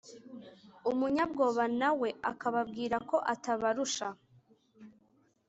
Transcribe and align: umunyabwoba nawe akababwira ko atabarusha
umunyabwoba 0.91 1.63
nawe 1.79 2.09
akababwira 2.31 2.97
ko 3.09 3.17
atabarusha 3.33 4.07